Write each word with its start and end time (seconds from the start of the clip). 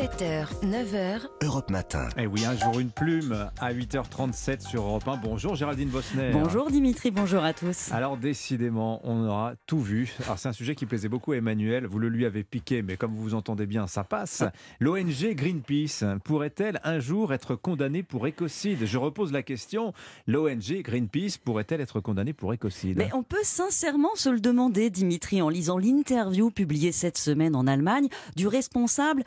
7h, 0.00 0.46
9h, 0.64 1.26
Europe 1.44 1.68
Matin. 1.68 2.08
Eh 2.16 2.26
oui, 2.26 2.46
un 2.46 2.56
jour 2.56 2.80
une 2.80 2.88
plume 2.88 3.50
à 3.60 3.74
8h37 3.74 4.66
sur 4.66 4.84
Europe 4.84 5.06
1. 5.06 5.18
Bonjour 5.18 5.56
Géraldine 5.56 5.90
Bosner. 5.90 6.30
Bonjour 6.32 6.70
Dimitri, 6.70 7.10
bonjour 7.10 7.44
à 7.44 7.52
tous. 7.52 7.92
Alors 7.92 8.16
décidément, 8.16 9.02
on 9.04 9.26
aura 9.26 9.56
tout 9.66 9.78
vu. 9.78 10.10
Alors 10.24 10.38
c'est 10.38 10.48
un 10.48 10.54
sujet 10.54 10.74
qui 10.74 10.86
plaisait 10.86 11.10
beaucoup 11.10 11.32
à 11.32 11.36
Emmanuel, 11.36 11.84
vous 11.84 11.98
le 11.98 12.08
lui 12.08 12.24
avez 12.24 12.44
piqué, 12.44 12.80
mais 12.80 12.96
comme 12.96 13.12
vous 13.12 13.20
vous 13.20 13.34
entendez 13.34 13.66
bien, 13.66 13.86
ça 13.86 14.02
passe. 14.02 14.42
L'ONG 14.80 15.34
Greenpeace 15.34 16.02
pourrait-elle 16.24 16.80
un 16.82 16.98
jour 16.98 17.34
être 17.34 17.54
condamnée 17.54 18.02
pour 18.02 18.26
écocide? 18.26 18.86
Je 18.86 18.96
repose 18.96 19.32
la 19.32 19.42
question, 19.42 19.92
l'ONG 20.26 20.80
Greenpeace 20.82 21.36
pourrait-elle 21.44 21.82
être 21.82 22.00
condamnée 22.00 22.32
pour 22.32 22.54
écocide? 22.54 22.96
Mais 22.96 23.10
on 23.12 23.22
peut 23.22 23.36
sincèrement 23.42 24.14
se 24.14 24.30
le 24.30 24.40
demander, 24.40 24.88
Dimitri, 24.88 25.42
en 25.42 25.50
lisant 25.50 25.76
l'interview 25.76 26.50
publiée 26.50 26.92
cette 26.92 27.18
semaine 27.18 27.54
en 27.54 27.66
Allemagne 27.66 28.08
du 28.34 28.46
responsable 28.46 29.24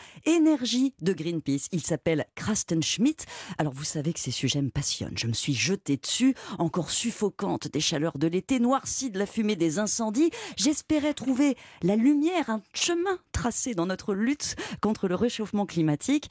de 0.63 1.13
Greenpeace. 1.13 1.67
Il 1.73 1.81
s'appelle 1.81 2.25
Krasten 2.35 2.81
Schmidt. 2.81 3.25
Alors 3.57 3.73
vous 3.73 3.83
savez 3.83 4.13
que 4.13 4.19
ces 4.19 4.31
sujets 4.31 4.61
me 4.61 4.69
passionnent. 4.69 5.17
Je 5.17 5.27
me 5.27 5.33
suis 5.33 5.53
jetée 5.53 5.97
dessus, 5.97 6.35
encore 6.57 6.89
suffocante 6.89 7.67
des 7.67 7.81
chaleurs 7.81 8.17
de 8.17 8.27
l'été, 8.27 8.59
noircie 8.59 9.11
de 9.11 9.19
la 9.19 9.25
fumée 9.25 9.57
des 9.57 9.77
incendies. 9.77 10.31
J'espérais 10.55 11.13
trouver 11.13 11.57
la 11.81 11.97
lumière, 11.97 12.49
un 12.49 12.61
chemin 12.73 13.19
tracé 13.33 13.73
dans 13.73 13.85
notre 13.85 14.13
lutte 14.13 14.55
contre 14.81 15.09
le 15.09 15.15
réchauffement 15.15 15.65
climatique. 15.65 16.29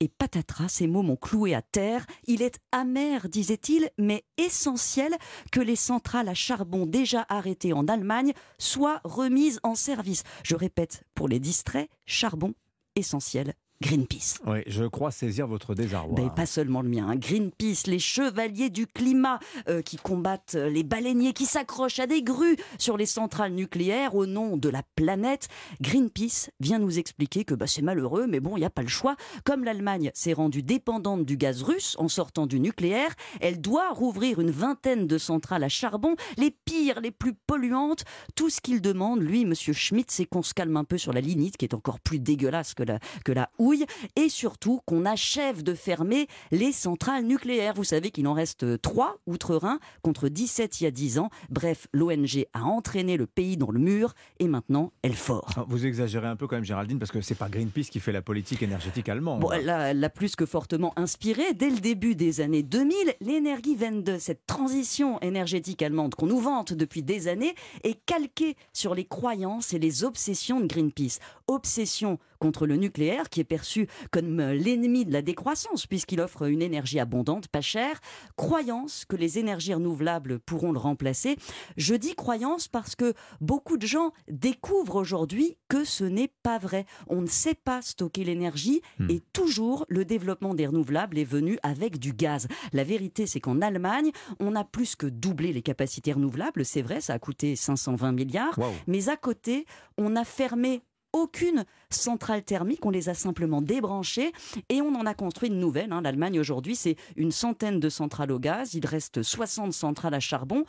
Et 0.00 0.08
patatras, 0.08 0.68
ces 0.68 0.86
mots 0.86 1.02
m'ont 1.02 1.16
cloué 1.16 1.54
à 1.54 1.62
terre. 1.62 2.04
Il 2.26 2.42
est 2.42 2.58
amer, 2.72 3.28
disait-il, 3.28 3.90
mais 3.98 4.24
essentiel 4.38 5.16
que 5.50 5.60
les 5.60 5.76
centrales 5.76 6.28
à 6.28 6.34
charbon 6.34 6.86
déjà 6.86 7.26
arrêtées 7.28 7.72
en 7.72 7.86
Allemagne 7.86 8.32
soient 8.58 9.00
remises 9.04 9.60
en 9.62 9.74
service. 9.74 10.22
Je 10.44 10.54
répète, 10.56 11.04
pour 11.14 11.28
les 11.28 11.40
distraits, 11.40 11.90
charbon 12.06 12.54
essentiel 12.94 13.54
Greenpeace. 13.80 14.38
Oui, 14.44 14.58
je 14.66 14.84
crois 14.84 15.12
saisir 15.12 15.46
votre 15.46 15.74
désarroi. 15.76 16.16
Ben, 16.16 16.30
pas 16.30 16.46
seulement 16.46 16.82
le 16.82 16.88
mien. 16.88 17.06
hein. 17.08 17.14
Greenpeace, 17.16 17.86
les 17.86 18.00
chevaliers 18.00 18.70
du 18.70 18.88
climat 18.88 19.38
euh, 19.68 19.82
qui 19.82 19.96
combattent 19.96 20.56
euh, 20.56 20.68
les 20.68 20.82
baleiniers, 20.82 21.32
qui 21.32 21.46
s'accrochent 21.46 22.00
à 22.00 22.08
des 22.08 22.22
grues 22.22 22.56
sur 22.78 22.96
les 22.96 23.06
centrales 23.06 23.52
nucléaires 23.52 24.16
au 24.16 24.26
nom 24.26 24.56
de 24.56 24.68
la 24.68 24.82
planète. 24.96 25.46
Greenpeace 25.80 26.50
vient 26.58 26.80
nous 26.80 26.98
expliquer 26.98 27.44
que 27.44 27.54
bah, 27.54 27.68
c'est 27.68 27.82
malheureux, 27.82 28.26
mais 28.26 28.40
bon, 28.40 28.56
il 28.56 28.60
n'y 28.60 28.66
a 28.66 28.70
pas 28.70 28.82
le 28.82 28.88
choix. 28.88 29.14
Comme 29.44 29.62
l'Allemagne 29.62 30.10
s'est 30.12 30.32
rendue 30.32 30.64
dépendante 30.64 31.24
du 31.24 31.36
gaz 31.36 31.62
russe 31.62 31.94
en 32.00 32.08
sortant 32.08 32.46
du 32.48 32.58
nucléaire, 32.58 33.14
elle 33.40 33.60
doit 33.60 33.90
rouvrir 33.92 34.40
une 34.40 34.50
vingtaine 34.50 35.06
de 35.06 35.18
centrales 35.18 35.62
à 35.62 35.68
charbon, 35.68 36.16
les 36.36 36.50
pires, 36.50 37.00
les 37.00 37.12
plus 37.12 37.32
polluantes. 37.46 38.04
Tout 38.34 38.50
ce 38.50 38.60
qu'il 38.60 38.80
demande, 38.80 39.20
lui, 39.22 39.44
Monsieur 39.44 39.72
Schmitt, 39.72 40.10
c'est 40.10 40.24
qu'on 40.24 40.42
se 40.42 40.52
calme 40.52 40.76
un 40.76 40.84
peu 40.84 40.98
sur 40.98 41.12
la 41.12 41.20
lignite, 41.20 41.56
qui 41.56 41.64
est 41.64 41.74
encore 41.74 42.00
plus 42.00 42.18
dégueulasse 42.18 42.74
que 42.74 42.82
la, 42.82 42.98
que 43.24 43.30
la 43.30 43.50
houille 43.58 43.67
et 44.16 44.28
surtout 44.28 44.80
qu'on 44.86 45.04
achève 45.04 45.62
de 45.62 45.74
fermer 45.74 46.26
les 46.50 46.72
centrales 46.72 47.24
nucléaires. 47.24 47.74
Vous 47.74 47.84
savez 47.84 48.10
qu'il 48.10 48.26
en 48.26 48.34
reste 48.34 48.80
3 48.80 49.18
outre-Rhin 49.26 49.78
contre 50.02 50.28
17 50.28 50.80
il 50.80 50.84
y 50.84 50.86
a 50.86 50.90
10 50.90 51.18
ans. 51.18 51.30
Bref, 51.50 51.88
l'ONG 51.92 52.46
a 52.52 52.64
entraîné 52.64 53.16
le 53.16 53.26
pays 53.26 53.56
dans 53.56 53.70
le 53.70 53.78
mur 53.78 54.14
et 54.38 54.48
maintenant 54.48 54.92
elle 55.02 55.14
fort. 55.14 55.50
Ah, 55.56 55.64
Vous 55.68 55.86
exagérez 55.86 56.26
un 56.26 56.36
peu 56.36 56.46
quand 56.46 56.56
même 56.56 56.64
Géraldine, 56.64 56.98
parce 56.98 57.10
que 57.10 57.20
c'est 57.20 57.34
pas 57.34 57.48
Greenpeace 57.48 57.90
qui 57.90 58.00
fait 58.00 58.12
la 58.12 58.22
politique 58.22 58.62
énergétique 58.62 59.08
allemande. 59.08 59.40
Bon, 59.40 59.52
elle 59.52 59.64
l'a 59.64 59.94
l'a 59.94 60.10
plus 60.10 60.36
que 60.36 60.46
fortement 60.46 60.92
inspiré. 60.96 61.54
Dès 61.54 61.70
le 61.70 61.78
début 61.80 62.14
des 62.14 62.40
années 62.40 62.62
2000, 62.62 62.94
l'énergie 63.20 63.74
22, 63.76 64.18
cette 64.18 64.46
transition 64.46 65.20
énergétique 65.20 65.82
allemande 65.82 66.14
qu'on 66.14 66.26
nous 66.26 66.40
vante 66.40 66.72
depuis 66.72 67.02
des 67.02 67.28
années, 67.28 67.54
est 67.84 68.04
calquée 68.06 68.56
sur 68.72 68.94
les 68.94 69.04
croyances 69.04 69.72
et 69.72 69.78
les 69.78 70.04
obsessions 70.04 70.60
de 70.60 70.66
Greenpeace. 70.66 71.18
Obsession 71.46 72.18
contre 72.38 72.66
le 72.66 72.76
nucléaire, 72.76 73.28
qui 73.28 73.40
est 73.40 73.44
perçu 73.58 73.88
comme 74.12 74.38
euh, 74.38 74.54
l'ennemi 74.54 75.04
de 75.04 75.12
la 75.12 75.22
décroissance, 75.22 75.86
puisqu'il 75.86 76.20
offre 76.20 76.48
une 76.48 76.62
énergie 76.62 77.00
abondante, 77.00 77.48
pas 77.48 77.60
chère. 77.60 78.00
Croyance 78.36 79.04
que 79.04 79.16
les 79.16 79.38
énergies 79.38 79.74
renouvelables 79.74 80.38
pourront 80.38 80.70
le 80.70 80.78
remplacer. 80.78 81.36
Je 81.76 81.94
dis 81.94 82.14
croyance 82.14 82.68
parce 82.68 82.94
que 82.94 83.14
beaucoup 83.40 83.76
de 83.76 83.86
gens 83.86 84.12
découvrent 84.28 84.96
aujourd'hui 84.96 85.56
que 85.68 85.84
ce 85.84 86.04
n'est 86.04 86.32
pas 86.42 86.58
vrai. 86.58 86.86
On 87.08 87.20
ne 87.20 87.26
sait 87.26 87.54
pas 87.54 87.82
stocker 87.82 88.24
l'énergie 88.24 88.82
Hmm. 88.98 89.10
et 89.10 89.20
toujours 89.32 89.84
le 89.88 90.04
développement 90.04 90.54
des 90.54 90.66
renouvelables 90.66 91.18
est 91.18 91.24
venu 91.24 91.58
avec 91.62 91.98
du 91.98 92.12
gaz. 92.12 92.48
La 92.72 92.84
vérité, 92.84 93.26
c'est 93.26 93.40
qu'en 93.40 93.60
Allemagne, 93.60 94.10
on 94.40 94.54
a 94.54 94.64
plus 94.64 94.96
que 94.96 95.06
doublé 95.06 95.52
les 95.52 95.62
capacités 95.62 96.12
renouvelables. 96.12 96.64
C'est 96.64 96.82
vrai, 96.82 97.00
ça 97.00 97.14
a 97.14 97.18
coûté 97.18 97.56
520 97.56 98.12
milliards. 98.12 98.58
Mais 98.86 99.08
à 99.08 99.16
côté, 99.16 99.66
on 99.96 100.16
a 100.16 100.24
fermé 100.24 100.82
aucune 101.12 101.64
centrale 101.90 102.42
thermique, 102.42 102.84
on 102.84 102.90
les 102.90 103.08
a 103.08 103.14
simplement 103.14 103.62
débranchées 103.62 104.32
et 104.68 104.82
on 104.82 104.94
en 104.94 105.06
a 105.06 105.14
construit 105.14 105.48
une 105.48 105.58
nouvelle. 105.58 105.92
hein. 105.92 106.02
L'Allemagne 106.02 106.38
aujourd'hui, 106.38 106.76
c'est 106.76 106.96
une 107.16 107.32
centaine 107.32 107.80
de 107.80 107.88
centrales 107.88 108.30
au 108.32 108.38
gaz, 108.38 108.74
il 108.74 108.84
reste 108.86 109.22
60 109.22 109.72
centrales 109.72 110.14
à 110.14 110.20
charbon. 110.20 110.64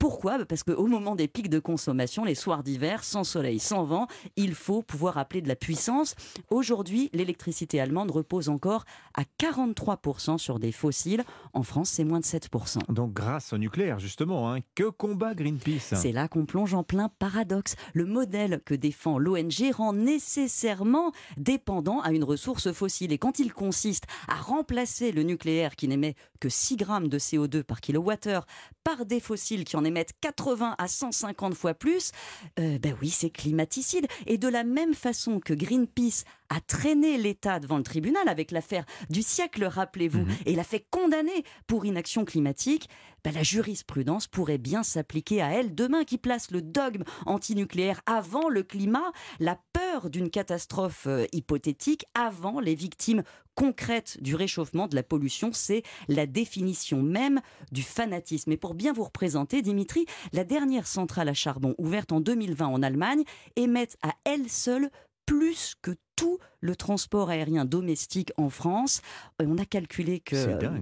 Pourquoi? 0.00 0.38
Bah, 0.38 0.44
Parce 0.46 0.64
qu'au 0.64 0.86
moment 0.88 1.14
des 1.14 1.28
pics 1.28 1.48
de 1.48 1.60
consommation, 1.60 2.24
les 2.24 2.34
soirs 2.34 2.64
d'hiver, 2.64 3.04
sans 3.04 3.22
soleil, 3.22 3.60
sans 3.60 3.84
vent, 3.84 4.08
il 4.36 4.54
faut 4.54 4.82
pouvoir 4.82 5.16
appeler 5.18 5.40
de 5.40 5.48
la 5.48 5.54
puissance. 5.56 6.16
Aujourd'hui, 6.50 7.08
l'électricité 7.12 7.80
allemande 7.80 8.10
repose 8.10 8.48
encore 8.48 8.84
à 9.16 9.22
43% 9.38 10.38
sur 10.38 10.58
des 10.58 10.72
fossiles. 10.72 11.24
En 11.52 11.62
France, 11.62 11.90
c'est 11.90 12.04
moins 12.04 12.18
de 12.20 12.24
7%. 12.24 12.92
Donc 12.92 13.12
grâce 13.12 13.52
au 13.52 13.58
nucléaire 13.58 14.00
justement, 14.00 14.52
hein, 14.52 14.58
que 14.74 14.84
combat 14.90 15.34
Greenpeace? 15.34 15.94
C'est 15.94 16.12
là 16.12 16.26
qu'on 16.28 16.44
plonge 16.46 16.74
en 16.74 16.82
plein 16.82 17.08
paradoxe. 17.18 17.76
Le 17.92 18.04
modèle 18.06 18.60
que 18.64 18.74
défend 18.74 19.18
l'ONG 19.18 19.70
rend 19.72 19.83
nécessairement 19.92 21.12
dépendant 21.36 22.00
à 22.00 22.10
une 22.12 22.24
ressource 22.24 22.72
fossile. 22.72 23.12
Et 23.12 23.18
quand 23.18 23.38
il 23.38 23.52
consiste 23.52 24.04
à 24.28 24.34
remplacer 24.34 25.12
le 25.12 25.22
nucléaire 25.22 25.76
qui 25.76 25.88
n'émet 25.88 26.14
que 26.40 26.48
6 26.48 26.76
grammes 26.76 27.08
de 27.08 27.18
CO2 27.18 27.62
par 27.62 27.80
kilowattheure 27.80 28.46
par 28.82 29.06
des 29.06 29.20
fossiles 29.20 29.64
qui 29.64 29.76
en 29.76 29.84
émettent 29.84 30.12
80 30.20 30.74
à 30.78 30.88
150 30.88 31.54
fois 31.54 31.74
plus, 31.74 32.12
euh, 32.58 32.78
ben 32.78 32.94
oui, 33.00 33.08
c'est 33.10 33.30
climaticide. 33.30 34.06
Et 34.26 34.36
de 34.38 34.48
la 34.48 34.62
même 34.64 34.94
façon 34.94 35.40
que 35.40 35.54
Greenpeace 35.54 36.24
a 36.50 36.60
traîné 36.60 37.16
l'État 37.16 37.58
devant 37.60 37.78
le 37.78 37.82
tribunal 37.82 38.28
avec 38.28 38.50
l'affaire 38.50 38.84
du 39.08 39.22
siècle, 39.22 39.64
rappelez-vous, 39.64 40.20
Mhm. 40.24 40.34
et 40.46 40.54
l'a 40.54 40.64
fait 40.64 40.84
condamner 40.90 41.44
pour 41.66 41.86
inaction 41.86 42.24
climatique, 42.26 42.88
ben 43.24 43.32
la 43.32 43.42
jurisprudence 43.42 44.26
pourrait 44.26 44.58
bien 44.58 44.82
s'appliquer 44.82 45.40
à 45.40 45.48
elle 45.52 45.74
demain, 45.74 46.04
qui 46.04 46.18
place 46.18 46.50
le 46.50 46.60
dogme 46.60 47.04
antinucléaire 47.24 48.02
avant 48.04 48.50
le 48.50 48.62
climat, 48.62 49.12
la 49.40 49.58
peur 49.74 50.08
d'une 50.08 50.30
catastrophe 50.30 51.06
euh, 51.06 51.26
hypothétique 51.32 52.06
avant 52.14 52.60
les 52.60 52.74
victimes 52.74 53.22
concrètes 53.54 54.16
du 54.22 54.34
réchauffement, 54.34 54.88
de 54.88 54.94
la 54.94 55.02
pollution, 55.02 55.50
c'est 55.52 55.82
la 56.08 56.26
définition 56.26 57.02
même 57.02 57.40
du 57.72 57.82
fanatisme. 57.82 58.52
Et 58.52 58.56
pour 58.56 58.74
bien 58.74 58.92
vous 58.92 59.04
représenter, 59.04 59.60
Dimitri, 59.60 60.06
la 60.32 60.44
dernière 60.44 60.86
centrale 60.86 61.28
à 61.28 61.34
charbon 61.34 61.74
ouverte 61.78 62.12
en 62.12 62.20
2020 62.20 62.66
en 62.66 62.82
Allemagne 62.82 63.24
émet 63.56 63.88
à 64.02 64.12
elle 64.24 64.48
seule 64.48 64.90
plus 65.26 65.74
que 65.82 65.92
tout 66.16 66.38
le 66.60 66.76
transport 66.76 67.30
aérien 67.30 67.64
domestique 67.64 68.32
en 68.36 68.48
France. 68.50 69.02
On 69.40 69.58
a 69.58 69.64
calculé 69.64 70.20
que 70.20 70.36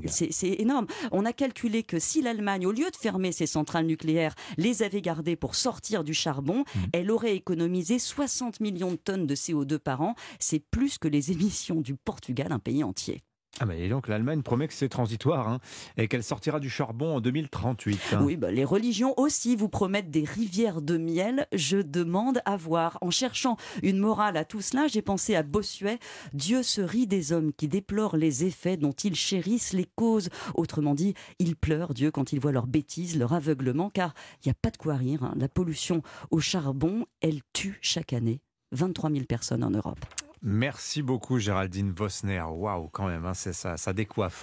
C'est 0.06 0.60
énorme. 0.60 0.86
On 1.10 1.24
a 1.24 1.32
calculé 1.32 1.82
que 1.82 1.98
si 1.98 2.20
l'Allemagne, 2.22 2.66
au 2.66 2.72
lieu 2.72 2.90
de 2.90 2.96
fermer 2.96 3.32
ses 3.32 3.46
centrales 3.46 3.86
nucléaires, 3.86 4.34
les 4.58 4.82
avait 4.82 5.00
gardées 5.00 5.36
pour 5.36 5.54
sortir 5.54 6.04
du 6.04 6.14
charbon, 6.14 6.64
Mhm. 6.74 6.86
elle 6.92 7.10
aurait 7.10 7.34
économisé 7.36 7.98
60 7.98 8.60
millions 8.60 8.90
de 8.92 8.96
tonnes 8.96 9.26
de 9.26 9.34
CO2 9.34 9.78
par 9.78 10.02
an. 10.02 10.14
C'est 10.38 10.60
plus 10.70 10.98
que 10.98 11.08
les 11.08 11.30
émissions 11.32 11.80
du 11.80 11.94
Portugal, 11.96 12.52
un 12.52 12.58
pays 12.58 12.84
entier. 12.84 13.22
Ah 13.60 13.66
mais 13.66 13.86
donc 13.88 14.08
l'Allemagne 14.08 14.40
promet 14.42 14.66
que 14.66 14.72
c'est 14.74 14.88
transitoire 14.88 15.46
hein, 15.46 15.60
et 15.98 16.08
qu'elle 16.08 16.22
sortira 16.24 16.58
du 16.58 16.70
charbon 16.70 17.16
en 17.16 17.20
2038. 17.20 18.00
hein. 18.14 18.22
Oui, 18.24 18.36
bah, 18.36 18.50
les 18.50 18.64
religions 18.64 19.12
aussi 19.18 19.56
vous 19.56 19.68
promettent 19.68 20.10
des 20.10 20.24
rivières 20.24 20.80
de 20.80 20.96
miel. 20.96 21.46
Je 21.52 21.76
demande 21.76 22.40
à 22.46 22.56
voir. 22.56 22.96
En 23.02 23.10
cherchant 23.10 23.58
une 23.82 23.98
morale 23.98 24.38
à 24.38 24.46
tout 24.46 24.62
cela, 24.62 24.88
j'ai 24.88 25.02
pensé 25.02 25.34
à 25.36 25.42
Bossuet. 25.42 25.98
Dieu 26.32 26.62
se 26.62 26.80
rit 26.80 27.06
des 27.06 27.32
hommes 27.32 27.52
qui 27.52 27.68
déplorent 27.68 28.16
les 28.16 28.44
effets 28.44 28.78
dont 28.78 28.92
ils 28.92 29.14
chérissent 29.14 29.74
les 29.74 29.86
causes. 29.96 30.30
Autrement 30.54 30.94
dit, 30.94 31.12
il 31.38 31.54
pleure 31.54 31.92
Dieu 31.92 32.10
quand 32.10 32.32
il 32.32 32.40
voit 32.40 32.52
leurs 32.52 32.66
bêtises, 32.66 33.18
leur 33.18 33.34
aveuglement, 33.34 33.90
car 33.90 34.14
il 34.42 34.48
n'y 34.48 34.52
a 34.52 34.56
pas 34.60 34.70
de 34.70 34.78
quoi 34.78 34.94
rire. 34.96 35.24
hein. 35.24 35.34
La 35.36 35.48
pollution 35.48 36.02
au 36.30 36.40
charbon, 36.40 37.04
elle 37.20 37.42
tue 37.52 37.78
chaque 37.82 38.14
année 38.14 38.40
23 38.72 39.10
000 39.10 39.24
personnes 39.26 39.62
en 39.62 39.70
Europe. 39.70 40.00
Merci 40.44 41.02
beaucoup 41.02 41.38
Géraldine 41.38 41.92
Vosner. 41.92 42.42
Waouh 42.42 42.88
quand 42.88 43.06
même, 43.06 43.24
hein, 43.26 43.34
ça, 43.34 43.76
ça 43.76 43.92
décoiffe. 43.92 44.40